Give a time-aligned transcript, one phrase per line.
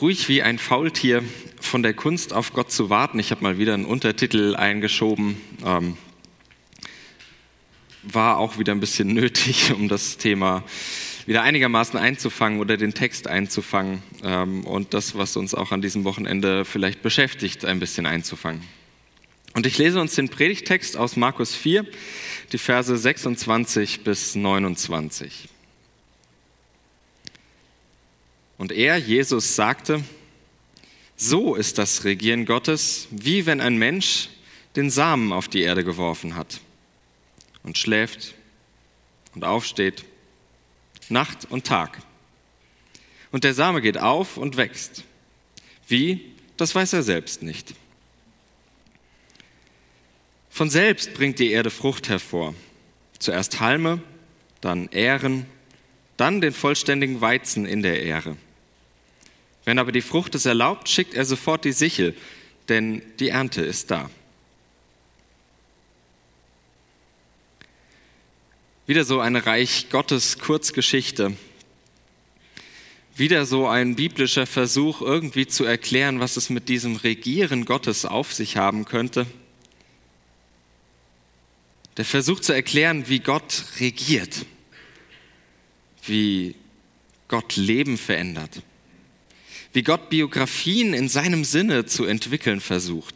[0.00, 1.22] ruhig wie ein Faultier
[1.60, 3.18] von der Kunst auf Gott zu warten.
[3.18, 5.40] Ich habe mal wieder einen Untertitel eingeschoben.
[5.64, 5.96] Ähm,
[8.02, 10.64] war auch wieder ein bisschen nötig, um das Thema
[11.24, 16.04] wieder einigermaßen einzufangen oder den Text einzufangen ähm, und das, was uns auch an diesem
[16.04, 18.62] Wochenende vielleicht beschäftigt, ein bisschen einzufangen.
[19.54, 21.86] Und ich lese uns den Predigtext aus Markus 4,
[22.52, 25.48] die Verse 26 bis 29.
[28.58, 30.02] Und er, Jesus, sagte,
[31.16, 34.28] so ist das Regieren Gottes, wie wenn ein Mensch
[34.76, 36.60] den Samen auf die Erde geworfen hat
[37.62, 38.34] und schläft
[39.34, 40.04] und aufsteht,
[41.08, 41.98] Nacht und Tag.
[43.30, 45.04] Und der Same geht auf und wächst.
[45.88, 47.74] Wie, das weiß er selbst nicht.
[50.50, 52.54] Von selbst bringt die Erde Frucht hervor.
[53.18, 54.00] Zuerst Halme,
[54.60, 55.46] dann Ähren,
[56.16, 58.36] dann den vollständigen Weizen in der Ähre.
[59.66, 62.14] Wenn aber die Frucht es erlaubt, schickt er sofort die Sichel,
[62.68, 64.08] denn die Ernte ist da.
[68.86, 71.36] Wieder so eine Reich Gottes Kurzgeschichte.
[73.16, 78.32] Wieder so ein biblischer Versuch, irgendwie zu erklären, was es mit diesem Regieren Gottes auf
[78.32, 79.26] sich haben könnte.
[81.96, 84.46] Der Versuch zu erklären, wie Gott regiert,
[86.04, 86.54] wie
[87.26, 88.62] Gott Leben verändert,
[89.76, 93.14] wie Gott Biografien in seinem Sinne zu entwickeln versucht.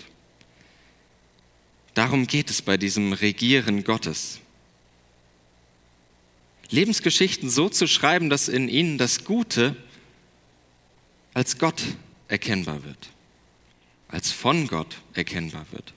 [1.95, 4.41] Darum geht es bei diesem Regieren Gottes.
[6.69, 9.75] Lebensgeschichten so zu schreiben, dass in ihnen das Gute
[11.33, 11.83] als Gott
[12.29, 13.09] erkennbar wird,
[14.09, 15.95] als von Gott erkennbar wird.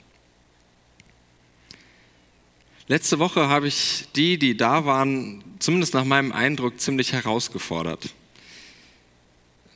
[2.88, 8.14] Letzte Woche habe ich die, die da waren, zumindest nach meinem Eindruck ziemlich herausgefordert.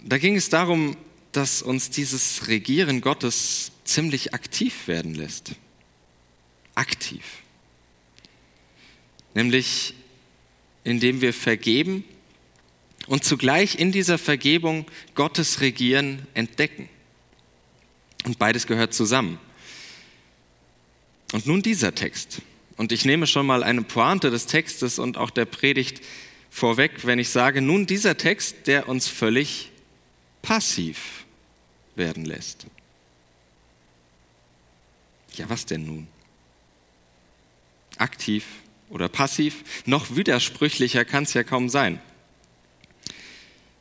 [0.00, 0.96] Da ging es darum,
[1.32, 5.52] dass uns dieses Regieren Gottes ziemlich aktiv werden lässt.
[6.74, 7.22] Aktiv.
[9.34, 9.94] Nämlich
[10.84, 12.04] indem wir vergeben
[13.06, 16.88] und zugleich in dieser Vergebung Gottes Regieren entdecken.
[18.24, 19.38] Und beides gehört zusammen.
[21.32, 22.40] Und nun dieser Text.
[22.76, 26.00] Und ich nehme schon mal eine Pointe des Textes und auch der Predigt
[26.50, 29.67] vorweg, wenn ich sage, nun dieser Text, der uns völlig
[30.42, 31.24] passiv
[31.94, 32.66] werden lässt.
[35.34, 36.08] Ja, was denn nun?
[37.96, 38.44] Aktiv
[38.90, 42.00] oder passiv, noch widersprüchlicher kann es ja kaum sein.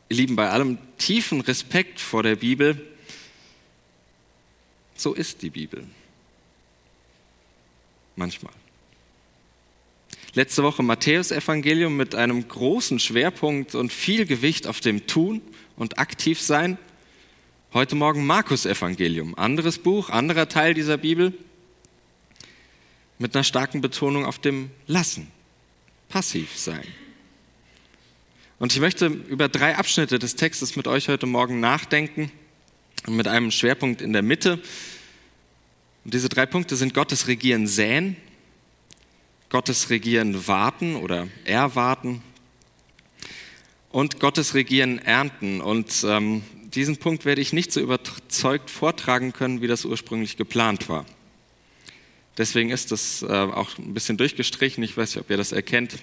[0.10, 2.86] Ihr Lieben, bei allem tiefen Respekt vor der Bibel,
[4.96, 5.86] so ist die Bibel.
[8.16, 8.54] Manchmal.
[10.34, 15.42] Letzte Woche Matthäus Evangelium mit einem großen Schwerpunkt und viel Gewicht auf dem Tun
[15.78, 16.78] und Aktivsein.
[17.74, 21.34] Heute Morgen Markus Evangelium, anderes Buch, anderer Teil dieser Bibel
[23.20, 25.32] mit einer starken Betonung auf dem Lassen,
[26.10, 26.84] passiv sein.
[28.60, 32.32] Und ich möchte über drei Abschnitte des Textes mit euch heute Morgen nachdenken,
[33.08, 34.54] mit einem Schwerpunkt in der Mitte.
[36.04, 38.18] Und diese drei Punkte sind Gottes Regieren säen,
[39.50, 42.24] Gottes Regieren warten oder erwarten
[43.98, 45.60] und Gottes Regieren ernten.
[45.60, 50.88] Und ähm, diesen Punkt werde ich nicht so überzeugt vortragen können, wie das ursprünglich geplant
[50.88, 51.04] war.
[52.38, 54.84] Deswegen ist das äh, auch ein bisschen durchgestrichen.
[54.84, 55.98] Ich weiß nicht, ob ihr das erkennt.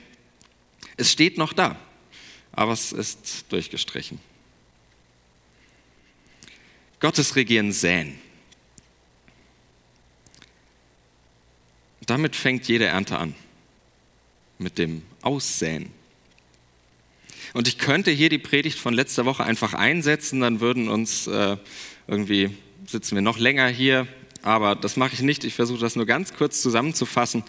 [0.97, 1.79] Es steht noch da,
[2.51, 4.19] aber es ist durchgestrichen.
[6.99, 8.19] Gottes Regieren säen.
[12.07, 13.37] Damit fängt jede Ernte an.
[14.59, 15.93] Mit dem Aussäen.
[17.55, 21.57] Und ich könnte hier die Predigt von letzter Woche einfach einsetzen, dann würden uns äh,
[22.09, 22.51] irgendwie,
[22.85, 24.09] sitzen wir noch länger hier,
[24.43, 25.45] aber das mache ich nicht.
[25.45, 27.45] Ich versuche das nur ganz kurz zusammenzufassen.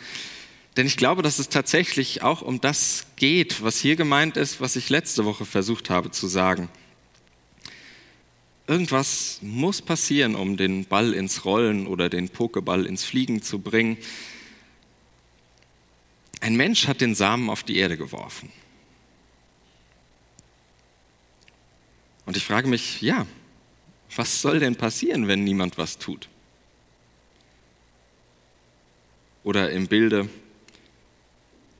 [0.77, 4.75] Denn ich glaube, dass es tatsächlich auch um das geht, was hier gemeint ist, was
[4.75, 6.69] ich letzte Woche versucht habe zu sagen.
[8.67, 13.97] Irgendwas muss passieren, um den Ball ins Rollen oder den Pokeball ins Fliegen zu bringen.
[16.41, 18.51] Ein Mensch hat den Samen auf die Erde geworfen.
[22.25, 23.25] Und ich frage mich, ja,
[24.15, 26.29] was soll denn passieren, wenn niemand was tut?
[29.43, 30.29] Oder im Bilde,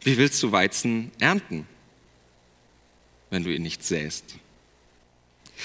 [0.02, 1.68] wie willst du Weizen ernten,
[3.32, 4.36] wenn du ihn nicht säst?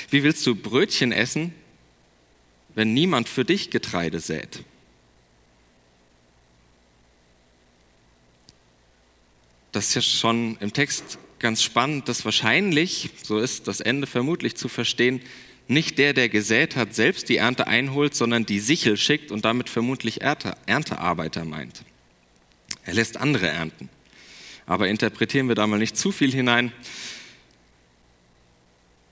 [0.08, 1.54] Wie willst du Brötchen essen,
[2.74, 4.64] wenn niemand für dich Getreide sät?
[9.72, 14.54] Das ist ja schon im Text ganz spannend, dass wahrscheinlich, so ist das Ende vermutlich
[14.54, 15.20] zu verstehen,
[15.66, 19.68] nicht der, der gesät hat, selbst die Ernte einholt, sondern die Sichel schickt und damit
[19.68, 21.82] vermutlich Ernte, Erntearbeiter meint.
[22.84, 23.88] Er lässt andere ernten.
[24.66, 26.72] Aber interpretieren wir da mal nicht zu viel hinein.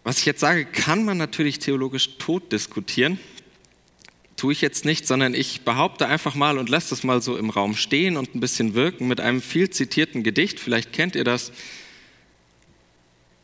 [0.04, 3.18] Was ich jetzt sage, kann man natürlich theologisch tot diskutieren.
[4.36, 7.50] Tue ich jetzt nicht, sondern ich behaupte einfach mal und lasse das mal so im
[7.50, 10.60] Raum stehen und ein bisschen wirken mit einem viel zitierten Gedicht.
[10.60, 11.52] Vielleicht kennt ihr das.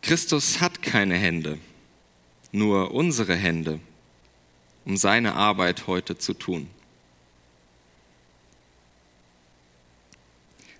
[0.04, 1.58] Christus hat keine Hände,
[2.52, 3.80] nur unsere Hände,
[4.84, 6.68] um seine Arbeit heute zu tun.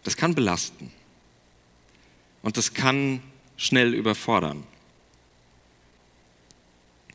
[0.03, 0.93] Das kann belasten
[2.43, 3.23] und das kann
[3.57, 4.63] schnell überfordern.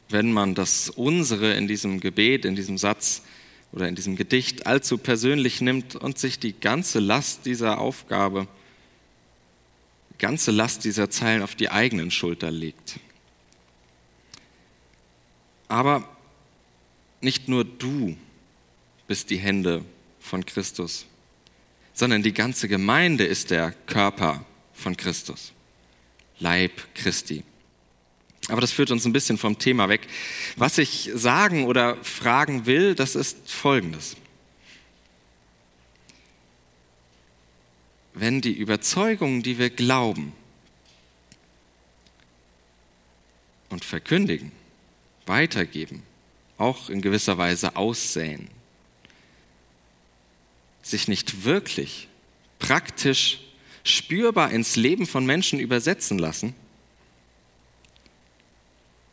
[0.09, 3.21] Wenn man das Unsere in diesem Gebet, in diesem Satz
[3.71, 8.47] oder in diesem Gedicht allzu persönlich nimmt und sich die ganze Last dieser Aufgabe,
[10.19, 12.99] ganze Last dieser Zeilen auf die eigenen Schulter legt.
[15.67, 16.07] Aber
[17.21, 18.17] nicht nur du
[19.07, 19.83] bist die Hände
[20.19, 21.05] von Christus,
[21.93, 25.53] sondern die ganze Gemeinde ist der Körper von Christus,
[26.39, 27.43] Leib Christi.
[28.47, 30.07] Aber das führt uns ein bisschen vom Thema weg.
[30.55, 34.15] Was ich sagen oder fragen will, das ist Folgendes.
[38.19, 40.33] Wenn die Überzeugungen, die wir glauben
[43.69, 44.51] und verkündigen,
[45.25, 46.03] weitergeben,
[46.57, 48.49] auch in gewisser Weise aussäen,
[50.81, 52.09] sich nicht wirklich
[52.59, 53.39] praktisch
[53.85, 56.53] spürbar ins Leben von Menschen übersetzen lassen,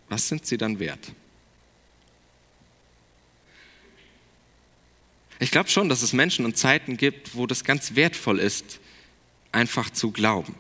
[0.09, 1.13] was sind sie dann wert?
[5.39, 8.81] Ich glaube schon, dass es Menschen und Zeiten gibt, wo das ganz wertvoll ist,
[9.57, 10.55] einfach zu glauben.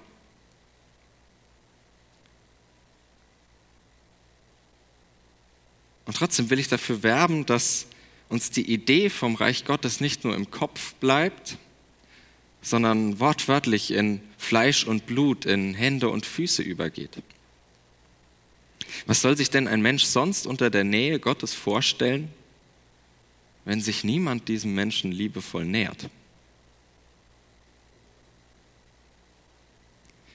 [6.07, 7.87] Und trotzdem will ich dafür werben, dass
[8.29, 11.59] uns die Idee vom Reich Gottes nicht nur im Kopf bleibt,
[12.63, 17.23] sondern wortwörtlich in Fleisch und Blut, in Hände und Füße übergeht.
[19.07, 22.31] Was soll sich denn ein Mensch sonst unter der Nähe Gottes vorstellen,
[23.65, 26.09] wenn sich niemand diesem Menschen liebevoll nähert?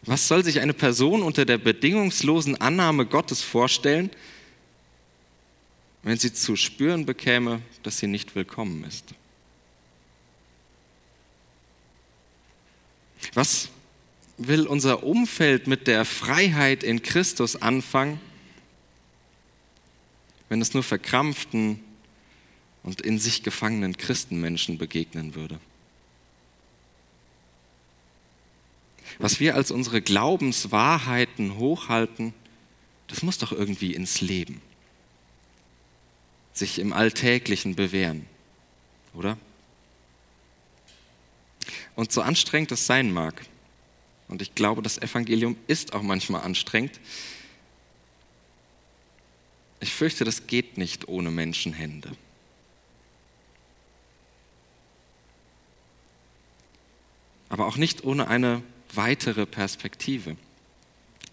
[0.03, 4.09] Was soll sich eine Person unter der bedingungslosen Annahme Gottes vorstellen,
[6.03, 9.13] wenn sie zu spüren bekäme, dass sie nicht willkommen ist?
[13.35, 13.69] Was
[14.37, 18.19] will unser Umfeld mit der Freiheit in Christus anfangen,
[20.49, 21.79] wenn es nur verkrampften
[22.81, 25.59] und in sich gefangenen Christenmenschen begegnen würde?
[29.19, 32.33] Was wir als unsere Glaubenswahrheiten hochhalten,
[33.07, 34.61] das muss doch irgendwie ins Leben,
[36.53, 38.25] sich im Alltäglichen bewähren,
[39.13, 39.37] oder?
[41.95, 43.45] Und so anstrengend es sein mag,
[44.27, 46.99] und ich glaube, das Evangelium ist auch manchmal anstrengend,
[49.81, 52.11] ich fürchte, das geht nicht ohne Menschenhände.
[57.49, 58.63] Aber auch nicht ohne eine
[58.95, 60.35] weitere Perspektive,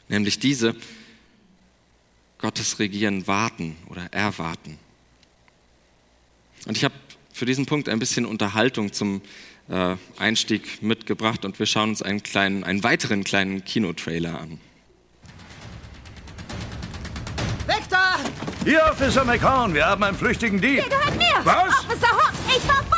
[0.09, 0.75] nämlich diese,
[2.39, 4.79] Gottes Regieren warten oder erwarten.
[6.67, 6.95] Und ich habe
[7.33, 9.23] für diesen Punkt ein bisschen Unterhaltung zum
[9.69, 14.61] äh, Einstieg mitgebracht und wir schauen uns einen, kleinen, einen weiteren kleinen Kinotrailer an.
[17.67, 18.19] Victor!
[18.65, 20.77] Hier, Officer McCown, wir haben einen flüchtigen Dieb.
[20.77, 21.45] Der gehört mir!
[21.45, 21.85] Was?
[21.85, 22.98] Officer Hawks, ich verfolge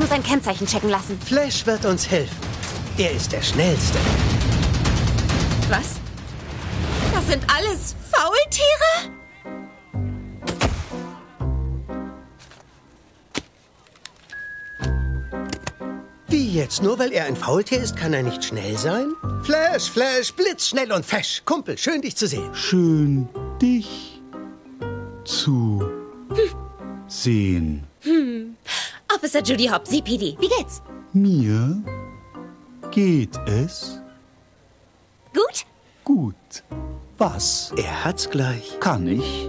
[0.00, 1.18] muss ein Kennzeichen checken lassen.
[1.20, 2.36] Flash wird uns helfen.
[2.96, 3.98] Er ist der Schnellste.
[5.68, 5.96] Was?
[7.12, 9.14] Das sind alles Faultiere?
[16.28, 16.82] Wie jetzt?
[16.82, 19.12] Nur weil er ein Faultier ist, kann er nicht schnell sein?
[19.42, 21.42] Flash, Flash, blitzschnell und fesch.
[21.44, 22.54] Kumpel, schön dich zu sehen.
[22.54, 23.28] Schön,
[23.60, 24.22] dich
[25.24, 25.82] zu
[27.06, 27.89] sehen.
[29.30, 30.36] Officer Judy Hobb, CPD.
[30.40, 30.82] Wie geht's?
[31.12, 31.84] Mir
[32.90, 34.00] geht es
[35.32, 35.64] Gut?
[36.02, 36.34] gut.
[37.16, 38.80] Was Er hat's gleich.
[38.80, 39.48] kann ich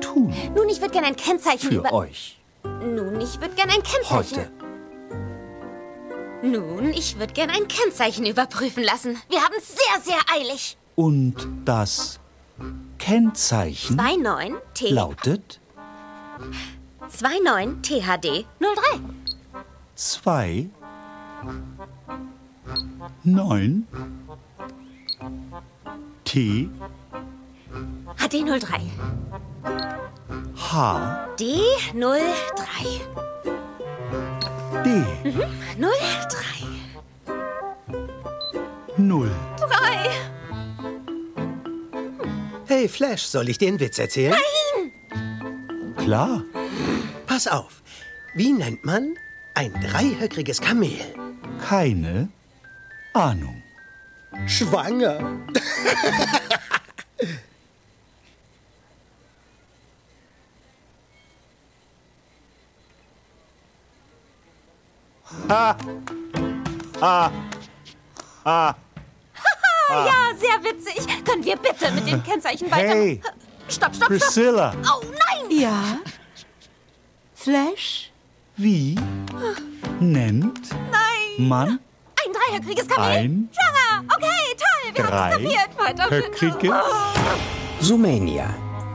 [0.00, 1.92] tun Nun, ich würde gerne ein Kennzeichen für über...
[1.92, 4.10] euch Nun, ich würde gerne ein Kennzeichen...
[4.10, 4.50] heute?
[6.42, 9.18] Nun, ich würde gerne ein Kennzeichen überprüfen lassen.
[9.28, 10.78] Wir haben es sehr, sehr eilig.
[10.94, 12.20] Und das
[12.98, 14.88] Kennzeichen 29 T...
[14.88, 15.60] lautet
[17.10, 19.00] 29 THD 03.
[19.96, 20.70] 2
[23.24, 23.86] 9
[26.24, 26.68] T
[28.18, 28.80] HD03.
[30.56, 33.00] H, D03.
[34.82, 35.04] D,
[35.78, 36.66] 03.
[38.96, 39.30] 0.
[39.58, 40.10] 3.
[42.66, 44.34] Hey Flash, soll ich dir einen Witz erzählen?
[45.96, 46.42] Klar.
[47.34, 47.82] Pass auf.
[48.36, 49.16] Wie nennt man
[49.54, 51.00] ein dreihöckriges Kamel?
[51.66, 52.28] Keine
[53.12, 53.60] Ahnung.
[54.46, 55.18] Schwanger.
[65.48, 65.76] Ja,
[70.38, 71.24] sehr witzig.
[71.24, 72.94] Können wir bitte mit den Kennzeichen weiter...
[72.94, 73.20] Hey.
[73.66, 74.08] Stopp, stopp, stopp.
[74.08, 75.50] Priscilla, Oh nein!
[75.50, 75.98] Ja?
[77.44, 78.10] Flash?
[78.56, 78.94] wie
[80.00, 81.46] nennt Nein!
[81.46, 83.10] man Ein dreihöckriges Kamel?
[83.10, 84.14] ein Schwanger!
[84.16, 85.78] Okay, toll, wir haben es kapiert.
[85.78, 88.48] Weiter höckriges Sumania.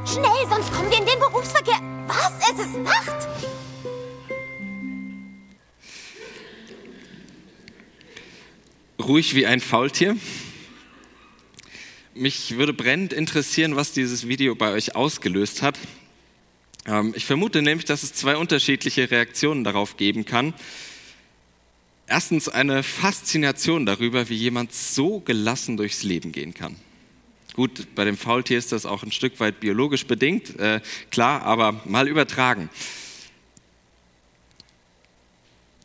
[0.04, 1.80] Schnell, sonst kommen wir in den Berufsverkehr.
[2.08, 2.34] Was?
[2.52, 3.28] Es ist Nacht?
[9.00, 10.18] Ruhig wie ein Faultier.
[12.16, 15.78] Mich würde brennend interessieren, was dieses Video bei euch ausgelöst hat.
[16.90, 20.54] Ähm, ich vermute nämlich, dass es zwei unterschiedliche Reaktionen darauf geben kann.
[22.08, 26.76] Erstens eine Faszination darüber, wie jemand so gelassen durchs Leben gehen kann.
[27.54, 30.82] Gut, bei dem Faultier ist das auch ein Stück weit biologisch bedingt, äh,
[31.12, 32.70] klar, aber mal übertragen.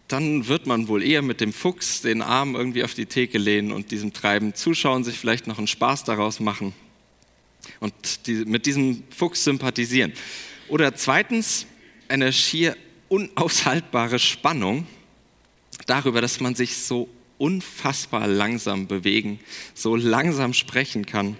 [0.08, 3.73] Dann wird man wohl eher mit dem Fuchs den Arm irgendwie auf die Theke lehnen
[3.73, 6.73] und diesem Treiben zuschauen, sich vielleicht noch einen Spaß daraus machen
[7.80, 10.12] und die, mit diesem Fuchs sympathisieren.
[10.75, 11.66] Oder zweitens
[12.09, 12.76] eine schier
[13.07, 14.88] unaushaltbare Spannung
[15.87, 19.38] darüber, dass man sich so unfassbar langsam bewegen,
[19.73, 21.37] so langsam sprechen kann.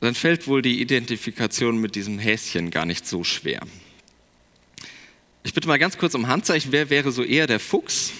[0.00, 3.62] Dann fällt wohl die Identifikation mit diesem Häschen gar nicht so schwer.
[5.44, 6.72] Ich bitte mal ganz kurz um Handzeichen.
[6.72, 8.12] Wer wäre so eher der Fuchs?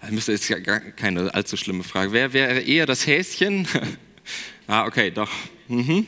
[0.00, 2.10] Das müsste jetzt gar keine allzu schlimme Frage.
[2.10, 3.68] Wer wäre eher das Häschen?
[4.66, 5.30] ah, okay, doch.
[5.68, 6.06] Mhm.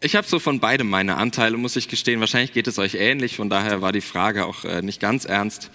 [0.00, 2.20] Ich habe so von beidem meine Anteile, muss ich gestehen.
[2.20, 5.70] Wahrscheinlich geht es euch ähnlich, von daher war die Frage auch äh, nicht ganz ernst.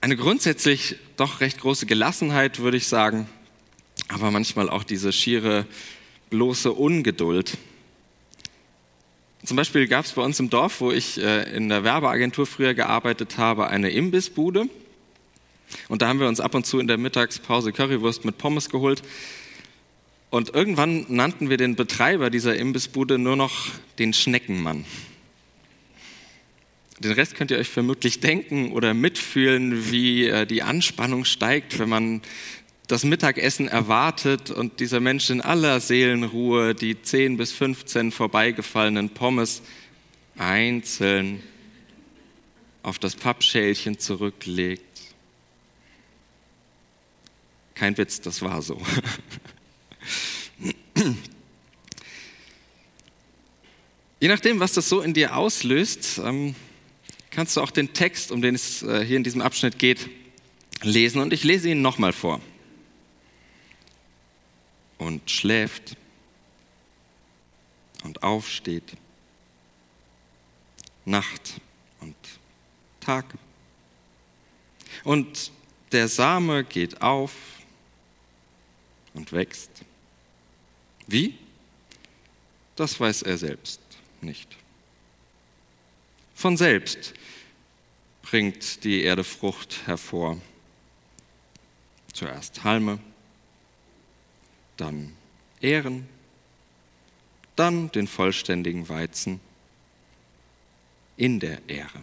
[0.00, 3.28] Eine grundsätzlich doch recht große Gelassenheit, würde ich sagen,
[4.08, 5.66] aber manchmal auch diese schiere,
[6.30, 7.56] bloße Ungeduld.
[9.44, 12.74] Zum Beispiel gab es bei uns im Dorf, wo ich äh, in der Werbeagentur früher
[12.74, 14.68] gearbeitet habe, eine Imbissbude.
[15.88, 19.02] Und da haben wir uns ab und zu in der Mittagspause Currywurst mit Pommes geholt.
[20.30, 24.84] Und irgendwann nannten wir den Betreiber dieser Imbissbude nur noch den Schneckenmann.
[26.98, 31.88] Den Rest könnt ihr euch vermutlich denken oder mitfühlen, wie äh, die Anspannung steigt, wenn
[31.88, 32.22] man
[32.88, 39.62] das Mittagessen erwartet und dieser Mensch in aller Seelenruhe die 10 bis 15 vorbeigefallenen Pommes
[40.36, 41.42] einzeln
[42.82, 44.87] auf das Pappschälchen zurücklegt.
[47.78, 48.76] Kein Witz, das war so.
[54.18, 56.56] Je nachdem, was das so in dir auslöst, ähm,
[57.30, 60.08] kannst du auch den Text, um den es äh, hier in diesem Abschnitt geht,
[60.82, 61.20] lesen.
[61.20, 62.40] Und ich lese ihn nochmal vor.
[64.98, 65.96] Und schläft
[68.02, 68.96] und aufsteht.
[71.04, 71.60] Nacht
[72.00, 72.16] und
[72.98, 73.24] Tag.
[75.04, 75.52] Und
[75.92, 77.30] der Same geht auf
[79.18, 79.70] und wächst.
[81.08, 81.36] Wie?
[82.76, 83.80] Das weiß er selbst
[84.20, 84.56] nicht.
[86.36, 87.14] Von selbst
[88.22, 90.40] bringt die Erde Frucht hervor.
[92.12, 93.00] Zuerst Halme,
[94.76, 95.16] dann
[95.60, 96.08] Ähren,
[97.56, 99.40] dann den vollständigen Weizen
[101.16, 102.02] in der Ähre.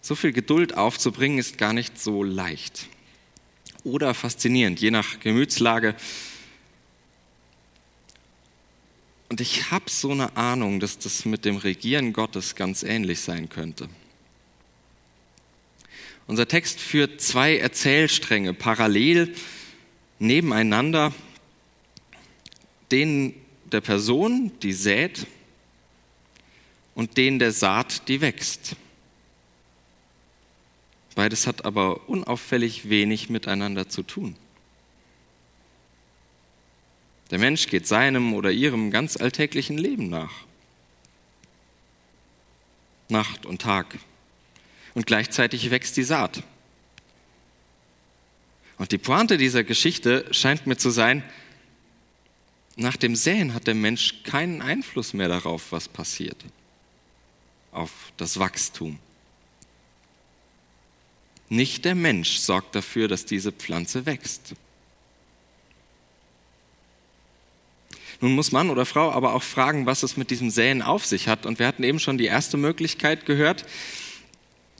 [0.00, 2.88] So viel Geduld aufzubringen ist gar nicht so leicht
[3.84, 5.94] oder faszinierend, je nach Gemütslage.
[9.28, 13.48] Und ich habe so eine Ahnung, dass das mit dem Regieren Gottes ganz ähnlich sein
[13.48, 13.88] könnte.
[16.26, 19.34] Unser Text führt zwei Erzählstränge parallel
[20.18, 21.12] nebeneinander,
[22.90, 23.34] den
[23.64, 25.26] der Person, die sät,
[26.94, 28.76] und den der Saat, die wächst.
[31.14, 34.36] Beides hat aber unauffällig wenig miteinander zu tun.
[37.30, 40.32] Der Mensch geht seinem oder ihrem ganz alltäglichen Leben nach.
[43.08, 43.98] Nacht und Tag.
[44.94, 46.42] Und gleichzeitig wächst die Saat.
[48.78, 51.22] Und die Pointe dieser Geschichte scheint mir zu sein,
[52.76, 56.42] nach dem Säen hat der Mensch keinen Einfluss mehr darauf, was passiert,
[57.70, 58.98] auf das Wachstum.
[61.52, 64.54] Nicht der Mensch sorgt dafür, dass diese Pflanze wächst.
[68.22, 71.28] Nun muss Mann oder Frau aber auch fragen, was es mit diesem Säen auf sich
[71.28, 71.44] hat.
[71.44, 73.66] Und wir hatten eben schon die erste Möglichkeit gehört.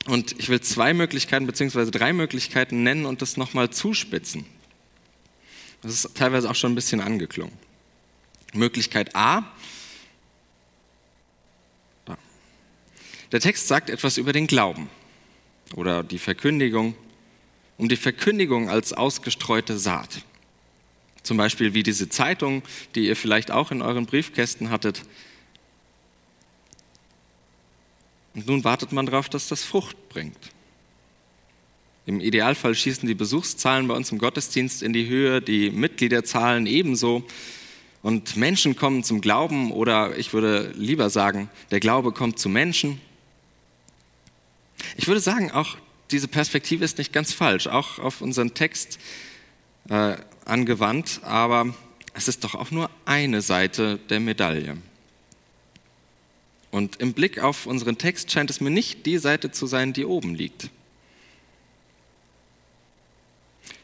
[0.07, 4.47] Und ich will zwei Möglichkeiten beziehungsweise drei Möglichkeiten nennen und das nochmal zuspitzen.
[5.83, 7.53] Das ist teilweise auch schon ein bisschen angeklungen.
[8.55, 9.45] Möglichkeit A.
[13.31, 14.89] Der Text sagt etwas über den Glauben
[15.75, 16.95] oder die Verkündigung,
[17.79, 20.23] um die Verkündigung als ausgestreute Saat.
[21.23, 22.63] Zum Beispiel wie diese Zeitung,
[22.95, 25.03] die ihr vielleicht auch in euren Briefkästen hattet.
[28.35, 30.39] Und nun wartet man darauf, dass das Frucht bringt.
[32.05, 37.25] Im Idealfall schießen die Besuchszahlen bei uns im Gottesdienst in die Höhe, die Mitgliederzahlen ebenso.
[38.03, 43.01] Und Menschen kommen zum Glauben oder ich würde lieber sagen, der Glaube kommt zu Menschen.
[44.97, 45.77] Ich würde sagen, auch
[46.11, 48.99] diese Perspektive ist nicht ganz falsch, auch auf unseren Text
[49.89, 51.75] äh, angewandt, aber
[52.15, 54.77] es ist doch auch nur eine Seite der Medaille.
[56.71, 60.05] Und im Blick auf unseren Text scheint es mir nicht die Seite zu sein, die
[60.05, 60.71] oben liegt.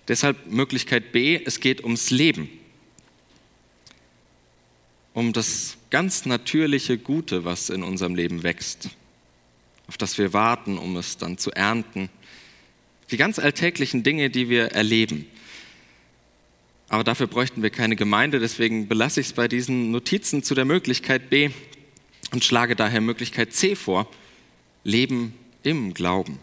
[0.09, 2.49] Deshalb Möglichkeit B, es geht ums Leben
[5.19, 8.91] um das ganz natürliche Gute, was in unserem Leben wächst,
[9.89, 12.09] auf das wir warten, um es dann zu ernten.
[13.11, 15.27] Die ganz alltäglichen Dinge, die wir erleben.
[16.89, 20.65] Aber dafür bräuchten wir keine Gemeinde, deswegen belasse ich es bei diesen Notizen zu der
[20.65, 21.51] Möglichkeit B
[22.33, 24.09] und schlage daher Möglichkeit C vor,
[24.85, 26.39] Leben im Glauben.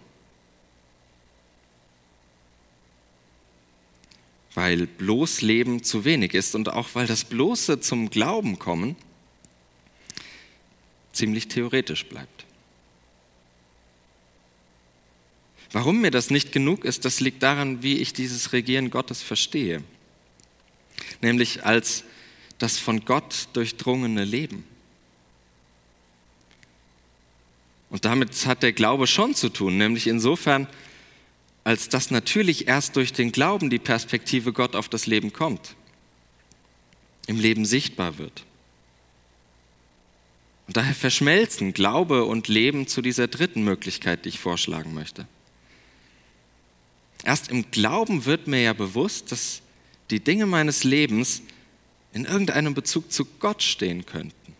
[4.56, 8.96] weil bloß Leben zu wenig ist und auch weil das bloße zum Glauben kommen
[11.12, 12.45] ziemlich theoretisch bleibt.
[15.76, 19.84] Warum mir das nicht genug ist, das liegt daran, wie ich dieses Regieren Gottes verstehe,
[21.22, 22.06] nämlich als
[22.60, 24.64] das von Gott durchdrungene Leben.
[27.90, 30.68] Und damit hat der Glaube schon zu tun, nämlich insofern,
[31.66, 35.76] als dass natürlich erst durch den Glauben die Perspektive Gott auf das Leben kommt,
[37.28, 38.46] im Leben sichtbar wird.
[40.68, 45.28] Und daher verschmelzen Glaube und Leben zu dieser dritten Möglichkeit, die ich vorschlagen möchte.
[47.24, 49.62] Erst im Glauben wird mir ja bewusst, dass
[50.10, 51.42] die Dinge meines Lebens
[52.14, 54.56] in irgendeinem Bezug zu Gott stehen könnten.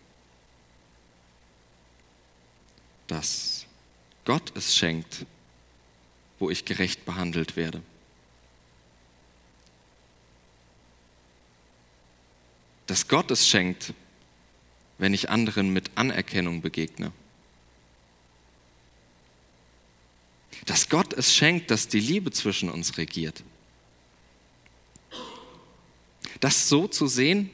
[3.08, 3.66] Dass
[4.26, 5.26] Gott es schenkt,
[6.40, 7.82] wo ich gerecht behandelt werde.
[12.88, 13.94] Dass Gott es schenkt,
[14.98, 17.12] wenn ich anderen mit Anerkennung begegne.
[20.66, 23.44] Dass Gott es schenkt, dass die Liebe zwischen uns regiert.
[26.40, 27.50] Das so zu sehen,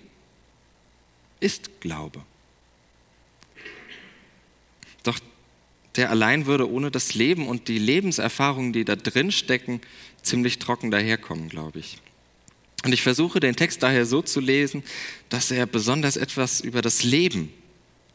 [1.39, 2.23] ist Glaube.
[5.03, 5.19] Doch
[5.95, 9.81] der allein würde ohne das Leben und die Lebenserfahrungen, die da drin stecken,
[10.21, 11.97] ziemlich trocken daherkommen, glaube ich.
[12.83, 14.83] Und ich versuche den Text daher so zu lesen,
[15.29, 17.51] dass er besonders etwas über das Leben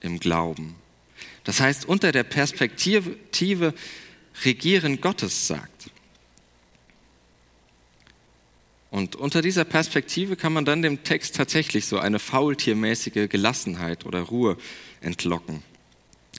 [0.01, 0.75] im Glauben,
[1.45, 3.75] das heißt unter der Perspektive
[4.45, 5.91] Regieren Gottes sagt.
[8.91, 14.21] Und unter dieser Perspektive kann man dann dem Text tatsächlich so eine faultiermäßige Gelassenheit oder
[14.23, 14.57] Ruhe
[15.01, 15.63] entlocken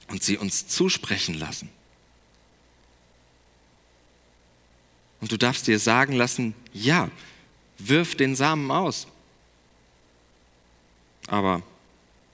[0.07, 1.69] und sie uns zusprechen lassen.
[5.19, 7.09] Und du darfst dir sagen lassen, ja,
[7.79, 9.07] wirf den Samen aus.
[11.27, 11.61] Aber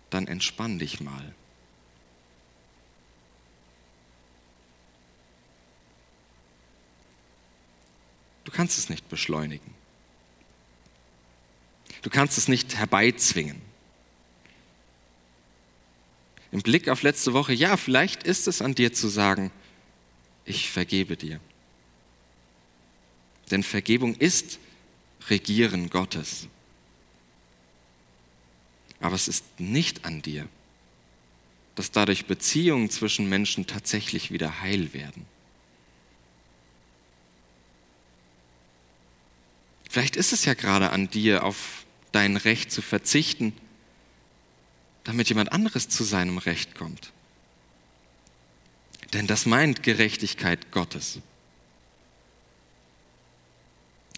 [0.10, 1.34] dann entspann dich mal.
[8.54, 9.74] Kannst es nicht beschleunigen.
[12.02, 13.62] Du kannst es nicht herbeizwingen
[16.54, 19.50] im Blick auf letzte Woche, ja, vielleicht ist es an dir zu sagen,
[20.46, 21.40] ich vergebe dir.
[23.50, 24.60] Denn Vergebung ist
[25.30, 26.48] Regieren Gottes.
[29.00, 30.48] Aber es ist nicht an dir,
[31.74, 35.26] dass dadurch Beziehungen zwischen Menschen tatsächlich wieder heil werden.
[39.94, 43.54] Vielleicht ist es ja gerade an dir, auf dein Recht zu verzichten
[45.04, 47.12] damit jemand anderes zu seinem Recht kommt.
[49.14, 51.20] Denn das meint Gerechtigkeit Gottes.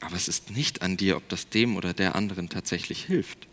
[0.01, 3.47] Aber es ist nicht an dir, ob das dem oder der anderen tatsächlich hilft.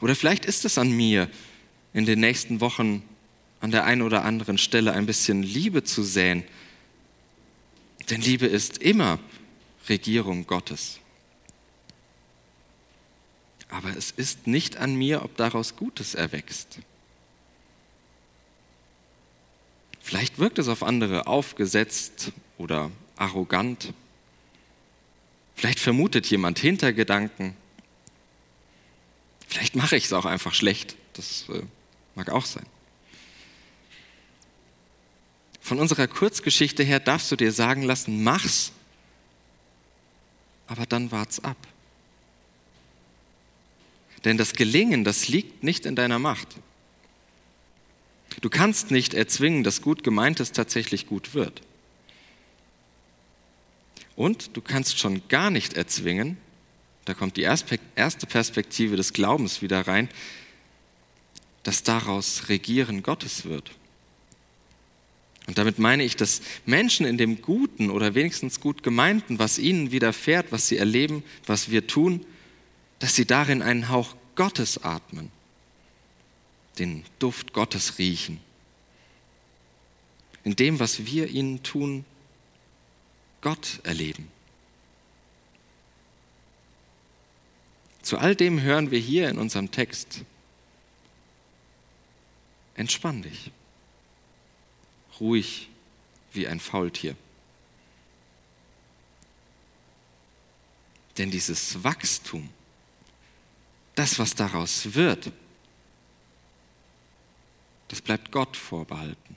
[0.00, 1.30] Oder vielleicht ist es an mir,
[1.92, 3.02] in den nächsten Wochen
[3.60, 6.44] an der einen oder anderen Stelle ein bisschen Liebe zu säen.
[8.10, 9.18] Denn Liebe ist immer
[9.88, 10.98] Regierung Gottes.
[13.70, 16.78] Aber es ist nicht an mir, ob daraus Gutes erwächst.
[20.00, 23.92] Vielleicht wirkt es auf andere aufgesetzt oder arrogant.
[25.54, 27.54] Vielleicht vermutet jemand Hintergedanken.
[29.46, 30.96] Vielleicht mache ich es auch einfach schlecht.
[31.12, 31.62] Das äh,
[32.14, 32.64] mag auch sein.
[35.68, 38.72] Von unserer Kurzgeschichte her darfst du dir sagen lassen, mach's,
[40.66, 41.58] aber dann wart's ab.
[44.24, 46.48] Denn das Gelingen, das liegt nicht in deiner Macht.
[48.40, 51.60] Du kannst nicht erzwingen, dass gut gemeintes tatsächlich gut wird.
[54.16, 56.38] Und du kannst schon gar nicht erzwingen,
[57.04, 60.08] da kommt die erste Perspektive des Glaubens wieder rein,
[61.62, 63.70] dass daraus Regieren Gottes wird.
[65.48, 69.90] Und damit meine ich, dass Menschen in dem Guten oder wenigstens gut gemeinten, was ihnen
[69.90, 72.26] widerfährt, was sie erleben, was wir tun,
[72.98, 75.30] dass sie darin einen Hauch Gottes atmen,
[76.78, 78.40] den Duft Gottes riechen.
[80.44, 82.04] In dem, was wir ihnen tun,
[83.40, 84.28] Gott erleben.
[88.02, 90.24] Zu all dem hören wir hier in unserem Text.
[92.74, 93.50] Entspann dich
[95.20, 95.68] ruhig
[96.32, 97.16] wie ein Faultier.
[101.16, 102.48] Denn dieses Wachstum,
[103.94, 105.32] das, was daraus wird,
[107.88, 109.36] das bleibt Gott vorbehalten.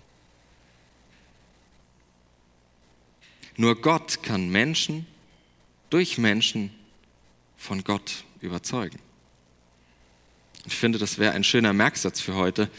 [3.58, 5.08] Nur Gott kann Menschen
[5.89, 6.74] durch Menschen
[7.58, 9.00] von Gott überzeugen.
[10.65, 12.70] Ich finde, das wäre ein schöner Merksatz für heute.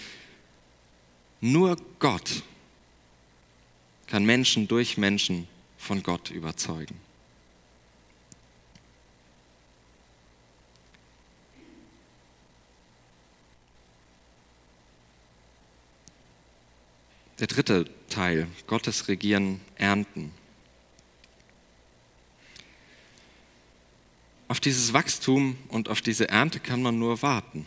[1.40, 2.42] Nur Gott
[4.12, 5.48] kann Menschen durch Menschen
[5.78, 7.00] von Gott überzeugen.
[17.38, 20.30] Der dritte Teil, Gottes Regieren, Ernten.
[24.46, 27.64] Auf dieses Wachstum und auf diese Ernte kann man nur warten.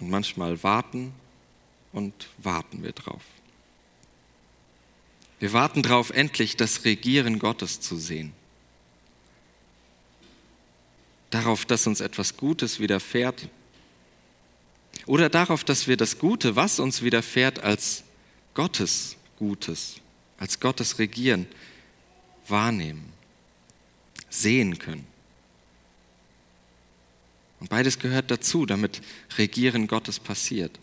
[0.00, 1.14] Und manchmal warten
[1.92, 3.22] und warten wir drauf.
[5.42, 8.32] Wir warten darauf, endlich das Regieren Gottes zu sehen.
[11.30, 13.48] Darauf, dass uns etwas Gutes widerfährt.
[15.04, 18.04] Oder darauf, dass wir das Gute, was uns widerfährt, als
[18.54, 19.96] Gottes Gutes,
[20.38, 21.48] als Gottes Regieren
[22.46, 23.12] wahrnehmen,
[24.30, 25.08] sehen können.
[27.58, 29.02] Und beides gehört dazu, damit
[29.38, 30.78] Regieren Gottes passiert.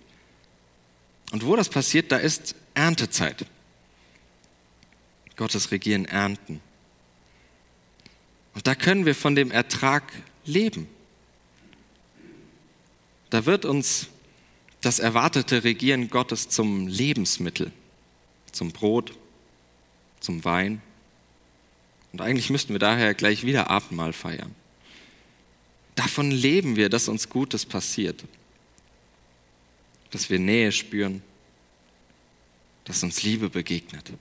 [1.31, 3.45] Und wo das passiert, da ist Erntezeit.
[5.39, 6.59] Gottes Regieren ernten.
[8.53, 10.03] Und da können wir von dem Ertrag
[10.43, 10.85] leben.
[13.29, 14.07] Da wird uns
[14.81, 17.71] das erwartete Regieren Gottes zum Lebensmittel,
[18.51, 19.13] zum Brot,
[20.19, 20.81] zum Wein.
[22.11, 24.53] Und eigentlich müssten wir daher gleich wieder Abendmahl feiern.
[25.95, 28.25] Davon leben wir, dass uns Gutes passiert,
[30.11, 31.21] dass wir Nähe spüren,
[32.83, 34.11] dass uns Liebe begegnet.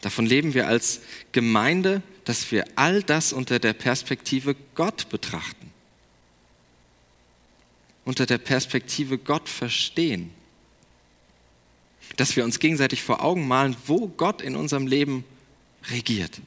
[0.00, 1.00] Davon leben wir als
[1.32, 5.70] Gemeinde, dass wir all das unter der Perspektive Gott betrachten.
[8.04, 10.30] Unter der Perspektive Gott verstehen.
[12.16, 15.24] Dass wir uns gegenseitig vor Augen malen, wo Gott in unserem Leben
[15.90, 16.40] regiert.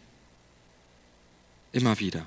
[1.72, 2.26] Immer wieder.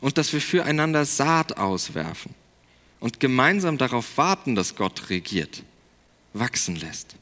[0.00, 2.34] Und dass wir füreinander Saat auswerfen
[3.00, 5.62] und gemeinsam darauf warten, dass Gott regiert,
[6.32, 7.16] wachsen lässt.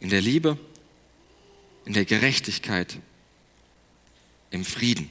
[0.00, 0.58] In der Liebe
[1.84, 2.98] in der Gerechtigkeit,
[4.50, 5.10] im Frieden.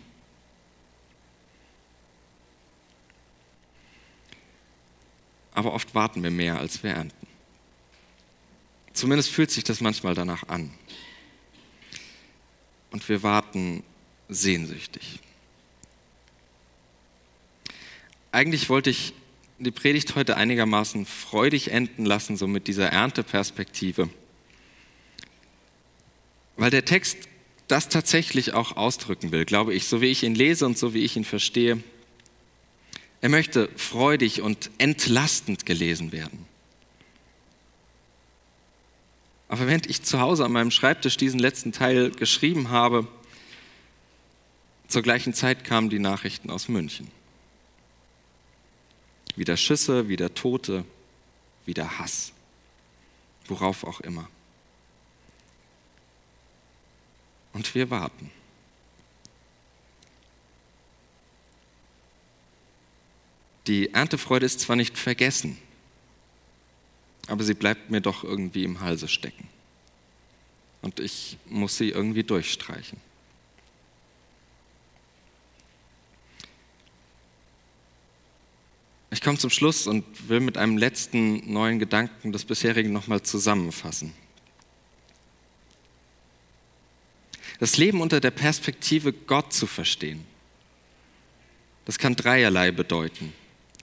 [5.53, 7.27] Aber oft warten wir mehr, als wir ernten.
[8.93, 10.71] Zumindest fühlt sich das manchmal danach an.
[12.91, 13.83] Und wir warten
[14.29, 15.19] sehnsüchtig.
[18.31, 19.13] Eigentlich wollte ich
[19.57, 24.09] die Predigt heute einigermaßen freudig enden lassen, so mit dieser Ernteperspektive
[26.59, 27.17] weil der Text
[27.67, 30.99] das tatsächlich auch ausdrücken will, glaube ich, so wie ich ihn lese und so wie
[30.99, 31.81] ich ihn verstehe.
[33.21, 36.45] Er möchte freudig und entlastend gelesen werden.
[39.47, 43.07] Aber während ich zu Hause an meinem Schreibtisch diesen letzten Teil geschrieben habe,
[44.87, 47.09] zur gleichen Zeit kamen die Nachrichten aus München.
[49.35, 50.83] Wieder Schüsse, wieder Tote,
[51.65, 52.33] wieder Hass.
[53.47, 54.27] Worauf auch immer.
[57.53, 58.31] Und wir warten.
[63.67, 65.57] Die Erntefreude ist zwar nicht vergessen,
[67.27, 69.47] aber sie bleibt mir doch irgendwie im Halse stecken.
[70.81, 72.99] Und ich muss sie irgendwie durchstreichen.
[79.11, 84.13] Ich komme zum Schluss und will mit einem letzten neuen Gedanken das bisherige nochmal zusammenfassen.
[87.59, 90.25] Das Leben unter der Perspektive Gott zu verstehen,
[91.85, 93.33] das kann dreierlei bedeuten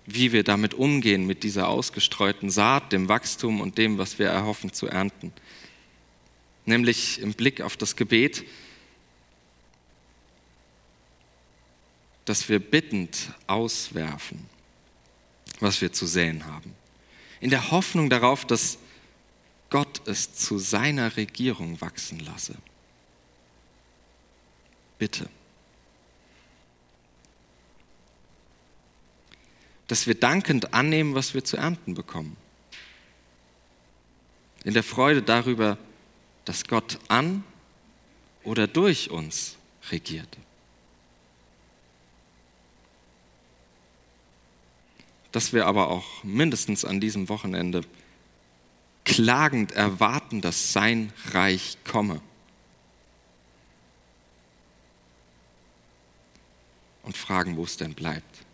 [0.06, 4.72] wie wir damit umgehen, mit dieser ausgestreuten Saat, dem Wachstum und dem, was wir erhoffen
[4.72, 5.32] zu ernten.
[6.64, 8.44] Nämlich im Blick auf das Gebet,
[12.24, 14.46] dass wir bittend auswerfen,
[15.60, 16.72] was wir zu säen haben.
[17.40, 18.78] In der Hoffnung darauf, dass
[19.70, 22.54] Gott es zu seiner Regierung wachsen lasse.
[24.98, 25.28] Bitte.
[29.86, 32.36] dass wir dankend annehmen, was wir zu ernten bekommen.
[34.64, 35.78] In der Freude darüber,
[36.44, 37.44] dass Gott an
[38.42, 39.56] oder durch uns
[39.90, 40.36] regiert.
[45.30, 47.82] Dass wir aber auch mindestens an diesem Wochenende
[49.04, 52.20] klagend erwarten, dass sein Reich komme.
[57.06, 58.46] Und fragen, wo es denn bleibt.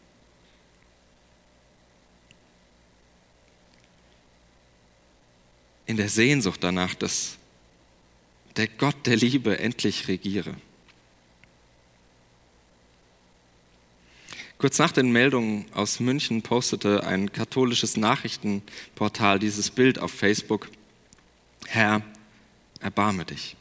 [5.93, 7.37] in der Sehnsucht danach, dass
[8.57, 10.55] der Gott der Liebe endlich regiere.
[14.57, 20.71] Kurz nach den Meldungen aus München postete ein katholisches Nachrichtenportal dieses Bild auf Facebook.
[21.67, 22.03] Herr,
[22.81, 23.55] erbarme dich.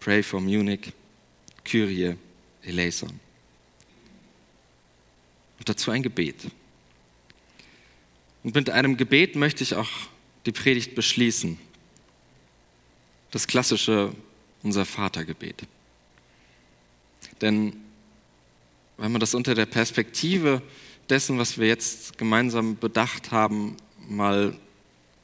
[0.00, 0.92] Pray for Munich,
[1.64, 2.16] Kyrie
[2.64, 3.20] eleison.
[5.58, 6.36] Und dazu ein Gebet.
[8.42, 9.90] Und mit einem Gebet möchte ich auch
[10.46, 11.58] die Predigt beschließen.
[13.30, 14.14] Das klassische
[14.62, 15.62] unser Vatergebet.
[17.40, 17.74] Denn
[18.96, 20.62] wenn man das unter der Perspektive
[21.08, 23.76] dessen, was wir jetzt gemeinsam bedacht haben,
[24.08, 24.56] mal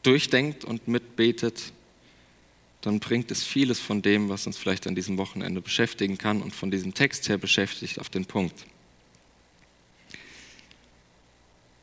[0.02, 1.72] durchdenkt und mitbetet,
[2.80, 6.54] dann bringt es vieles von dem, was uns vielleicht an diesem Wochenende beschäftigen kann und
[6.54, 8.66] von diesem Text her beschäftigt, auf den Punkt.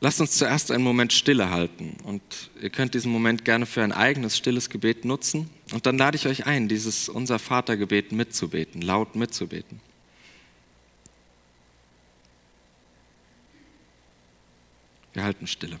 [0.00, 2.22] Lasst uns zuerst einen Moment Stille halten und
[2.60, 6.26] ihr könnt diesen Moment gerne für ein eigenes stilles Gebet nutzen und dann lade ich
[6.26, 9.80] euch ein, dieses Unser Vatergebet mitzubeten, laut mitzubeten.
[15.14, 15.80] Wir halten Stille.